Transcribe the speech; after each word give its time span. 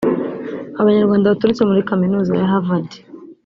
Abanyarwanda 0.81 1.31
baturutse 1.31 1.63
muri 1.65 1.87
Kaminuza 1.89 2.31
ya 2.39 2.49
Harvard 2.51 2.89